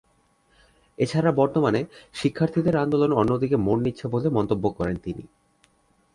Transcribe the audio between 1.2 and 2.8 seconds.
বর্তমানে শিক্ষার্থীদের